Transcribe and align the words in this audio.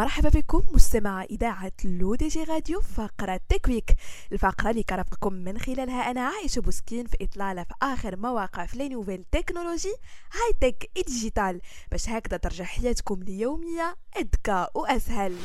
مرحبا 0.00 0.28
بكم 0.28 0.62
مستمعي 0.72 1.22
إذاعة 1.22 1.72
L'ODJ 1.84 2.44
Radio 2.44 2.80
فقرة 2.80 3.40
Tech 3.48 3.72
Week 3.72 3.96
الفقرة 4.32 4.70
اللي 4.70 4.82
كنرافقكم 4.82 5.32
من 5.32 5.58
خلالها 5.58 6.10
أنا 6.10 6.20
عايشة 6.20 6.60
بوسكين 6.60 7.06
في 7.06 7.16
إطلالة 7.20 7.64
في 7.64 7.74
آخر 7.82 8.16
ما 8.16 8.29
وقع 8.29 8.66
في 8.66 8.78
les 8.78 8.88
nouvelles 8.88 9.24
technologies 9.32 9.94
high-tech 10.32 10.90
digital 11.06 11.60
باش 11.90 12.08
هكذا 12.08 12.36
ترجع 12.36 12.64
حياتكم 12.64 13.22
اليومية 13.22 13.96
أذكى 14.16 14.66
وأسهل. 14.74 15.36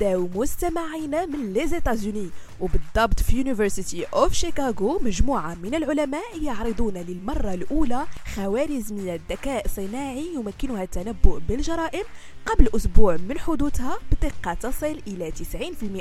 ونبداو 0.00 0.28
مستمعينا 0.34 1.26
من 1.26 1.52
les 1.52 1.66
États-Unis 1.66 2.30
وبالضبط 2.60 3.20
في 3.20 3.36
University 3.36 4.04
of 4.04 4.32
Chicago 4.32 4.98
مجموعة 4.98 5.54
من 5.54 5.74
العلماء 5.74 6.42
يعرضون 6.42 6.94
للمرة 6.94 7.54
الأولى 7.54 8.06
خوارزمية 8.34 9.20
ذكاء 9.30 9.68
صناعي 9.68 10.34
يمكنها 10.34 10.82
التنبؤ 10.82 11.38
بالجرائم 11.48 12.04
قبل 12.46 12.68
أسبوع 12.76 13.16
من 13.16 13.38
حدوثها 13.38 13.98
بدقة 14.12 14.54
تصل 14.54 15.00
إلى 15.06 15.32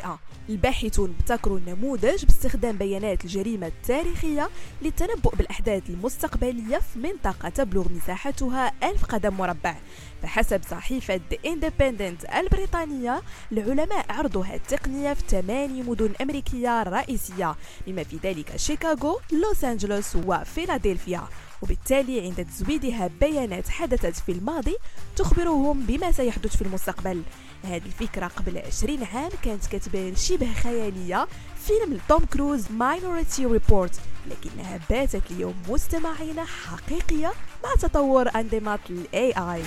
90% 0.02 0.08
الباحثون 0.50 1.16
ابتكروا 1.20 1.58
النموذج 1.58 2.26
باستخدام 2.26 2.78
بيانات 2.78 3.26
الجريمة 3.26 3.68
التاريخية 3.68 4.50
للتنبؤ 4.82 5.36
بالأحداث 5.36 5.90
المستقبلية 5.90 6.78
في 6.78 7.00
منطقة 7.00 7.50
تبلغ 7.50 7.88
مساحتها 7.92 8.74
ألف 8.84 9.06
قدم 9.06 9.34
مربع. 9.34 9.76
فحسب 10.24 10.62
صحيفة 10.72 11.22
The 11.32 11.50
Independent 11.50 12.36
البريطانية 12.38 13.22
العلماء 13.52 13.89
عرضوا 13.92 14.46
هذه 14.46 14.56
التقنية 14.56 15.14
في 15.14 15.22
ثماني 15.30 15.84
مدن 15.84 16.12
أمريكية 16.22 16.84
رئيسية 16.84 17.56
بما 17.88 18.04
في 18.04 18.20
ذلك 18.24 18.56
شيكاغو، 18.58 19.20
لوس 19.32 19.64
أنجلوس 19.64 20.16
وفيلادلفيا. 20.16 21.24
وبالتالي 21.62 22.22
عند 22.22 22.46
تزويدها 22.46 23.10
بيانات 23.22 23.70
حدثت 23.70 24.16
في 24.16 24.32
الماضي 24.32 24.76
تخبرهم 25.16 25.80
بما 25.80 26.12
سيحدث 26.12 26.56
في 26.56 26.62
المستقبل. 26.62 27.24
هذه 27.64 27.86
الفكرة 27.86 28.28
قبل 28.28 28.58
20 28.58 29.04
عام 29.04 29.32
كانت 29.44 29.66
كتبان 29.66 30.16
شبه 30.16 30.54
خيالية 30.54 31.28
فيلم 31.68 32.00
توم 32.10 32.26
كروز 32.26 32.72
Minority 32.72 33.46
Report 33.46 34.00
لكنها 34.28 34.80
باتت 34.90 35.32
اليوم 35.32 35.54
مستمعين 35.70 36.40
حقيقية 36.40 37.34
مع 37.64 37.76
تطور 37.82 38.30
أنظمة 38.36 38.80
ال 38.90 39.34
AI 39.34 39.60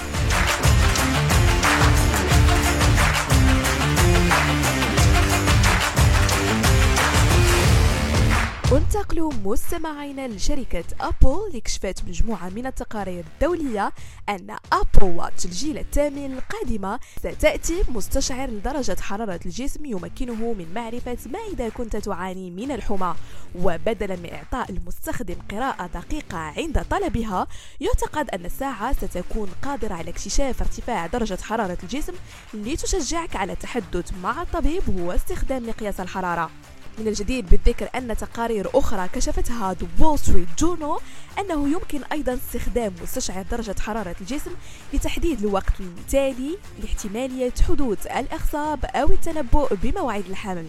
ونتقلوا 9.02 9.32
مستمعينا 9.44 10.28
لشركة 10.28 10.84
أبل 11.00 11.46
اللي 11.48 11.60
كشفت 11.60 12.04
مجموعة 12.04 12.48
من 12.48 12.66
التقارير 12.66 13.24
الدولية 13.34 13.92
أن 14.28 14.56
أبل 14.72 15.04
واتش 15.04 15.44
الجيل 15.44 15.78
الثامن 15.78 16.32
القادمة 16.32 17.00
ستأتي 17.18 17.82
مستشعر 17.88 18.50
لدرجة 18.50 18.96
حرارة 19.00 19.40
الجسم 19.46 19.84
يمكنه 19.84 20.34
من 20.34 20.74
معرفة 20.74 21.16
ما 21.26 21.38
إذا 21.52 21.68
كنت 21.68 21.96
تعاني 21.96 22.50
من 22.50 22.72
الحمى. 22.72 23.14
وبدلا 23.54 24.16
من 24.16 24.32
إعطاء 24.32 24.70
المستخدم 24.70 25.36
قراءة 25.50 25.86
دقيقة 25.86 26.38
عند 26.38 26.84
طلبها 26.90 27.46
يعتقد 27.80 28.30
أن 28.30 28.44
الساعة 28.44 28.92
ستكون 28.92 29.50
قادرة 29.62 29.94
على 29.94 30.10
اكتشاف 30.10 30.62
ارتفاع 30.62 31.06
درجة 31.06 31.38
حرارة 31.42 31.78
الجسم 31.82 32.14
لتشجعك 32.54 33.36
على 33.36 33.52
التحدث 33.52 34.12
مع 34.22 34.42
الطبيب 34.42 34.88
واستخدام 34.88 35.68
مقياس 35.68 36.00
الحرارة. 36.00 36.50
من 36.98 37.08
الجدير 37.08 37.44
بالذكر 37.44 37.88
أن 37.94 38.16
تقارير 38.16 38.68
أخرى 38.74 39.08
كشفتها 39.08 39.74
The 39.74 40.02
Wall 40.02 40.18
Street 40.18 40.64
Journal 40.64 41.02
أنه 41.38 41.68
يمكن 41.68 42.00
أيضا 42.12 42.34
استخدام 42.34 42.92
مستشعر 43.02 43.44
درجة 43.50 43.74
حرارة 43.80 44.16
الجسم 44.20 44.50
لتحديد 44.94 45.38
الوقت 45.38 45.80
المثالي 45.80 46.58
لاحتمالية 46.82 47.54
حدوث 47.68 48.06
الإخصاب 48.06 48.84
أو 48.84 49.10
التنبؤ 49.10 49.74
بمواعيد 49.74 50.24
الحمل. 50.30 50.66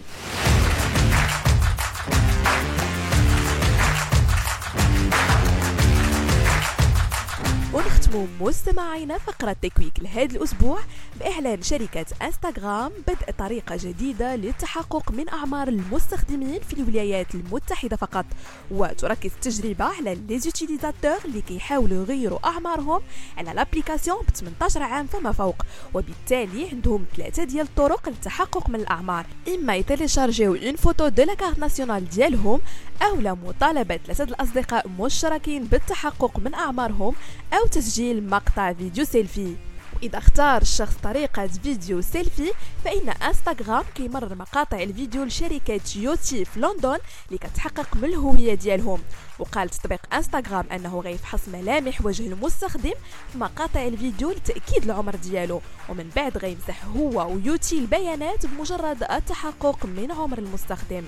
مستمعينا 8.40 9.18
فقرة 9.18 9.56
Tech 9.62 9.77
Week 9.77 9.92
لهذا 10.00 10.36
الأسبوع 10.36 10.78
بإعلان 11.20 11.62
شركة 11.62 12.06
إنستغرام 12.22 12.92
بدء 13.06 13.30
طريقة 13.38 13.76
جديدة 13.76 14.36
للتحقق 14.36 15.10
من 15.12 15.28
أعمار 15.28 15.68
المستخدمين 15.68 16.60
في 16.60 16.72
الولايات 16.72 17.34
المتحدة 17.34 17.96
فقط. 17.96 18.24
وتركز 18.70 19.30
التجربة 19.34 19.84
على 19.84 20.14
les 20.14 20.35
utilisateurs 20.35 21.18
اللي 21.24 21.40
كيحاولوا 21.40 22.02
يغيروا 22.02 22.38
أعمارهم 22.48 23.00
على 23.38 23.52
l'application 23.52 24.18
ب 24.28 24.30
18 24.30 24.82
عام 24.82 25.06
فما 25.06 25.32
فوق. 25.32 25.62
وبالتالي 25.94 26.68
عندهم 26.72 27.04
ثلاثة 27.16 27.44
ديال 27.44 27.66
الطرق 27.66 28.08
للتحقق 28.08 28.68
من 28.68 28.80
الأعمار. 28.80 29.26
إما 29.48 29.76
ي 29.76 29.83
télécharger 29.83 30.54
و 30.54 30.59
une 30.59 30.76
photo 30.76 31.08
de 31.08 31.22
la 31.22 31.34
carte 31.34 31.58
nationale 31.58 32.08
ديالهم 32.08 32.60
أو 33.02 33.16
مطالبة 33.16 33.96
ثلاثة 33.96 34.24
الأصدقاء 34.24 34.88
مشتركين 34.88 35.64
بالتحقق 35.64 36.38
من 36.38 36.54
أعمارهم 36.54 37.14
أو 37.52 37.66
تسجيل 37.66 38.03
مقطع 38.12 38.72
فيديو 38.72 39.04
سيلفي. 39.04 39.56
وإذا 39.94 40.18
اختار 40.18 40.62
الشخص 40.62 40.94
طريقة 41.02 41.46
فيديو 41.46 42.00
سيلفي 42.00 42.52
فإن 42.84 43.08
إنستغرام 43.08 43.84
كيمرر 43.94 44.34
مقاطع 44.34 44.82
الفيديو 44.82 45.24
لشركة 45.24 45.80
يوتي 45.96 46.44
في 46.44 46.60
لندن 46.60 46.98
اللي 47.28 47.38
كتحقق 47.40 47.96
من 47.96 48.04
الهوية 48.04 48.54
ديالهم. 48.54 49.02
وقال 49.38 49.68
تطبيق 49.68 50.14
إنستغرام 50.14 50.64
أنه 50.72 51.00
غيفحص 51.00 51.48
ملامح 51.48 52.06
وجه 52.06 52.26
المستخدم 52.26 52.92
في 53.32 53.38
مقاطع 53.38 53.86
الفيديو 53.86 54.30
لتأكيد 54.30 54.84
العمر 54.84 55.16
ديالو. 55.16 55.60
ومن 55.88 56.10
بعد 56.16 56.38
غيمسح 56.38 56.84
هو 56.84 57.34
ويوتي 57.34 57.78
البيانات 57.78 58.46
بمجرد 58.46 59.02
التحقق 59.02 59.86
من 59.86 60.12
عمر 60.12 60.38
المستخدم. 60.38 61.04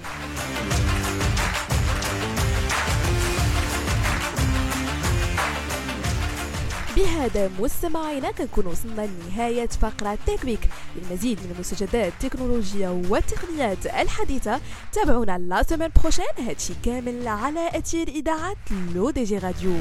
بهذا 6.97 7.51
مستمعينا 7.61 8.31
كنكون 8.31 8.67
وصلنا 8.67 9.07
لنهاية 9.07 9.67
فقرة 9.67 10.19
Tech 10.27 10.44
Week 10.44 10.61
للمزيد 10.97 11.39
من 11.41 11.51
المستجدات 11.55 12.13
التكنولوجية 12.13 12.89
والتقنيات 13.09 13.87
الحديثة 13.87 14.61
تابعونا 14.93 15.39
la 15.39 15.63
semaine 15.63 15.91
prochaine. 16.01 16.25
هادشي 16.49 16.73
كامل 16.85 17.29
على 17.29 17.69
أثير 17.69 18.09
إذاعة 18.09 18.57
L'ODJ 18.95 19.39
Radio. 19.39 19.77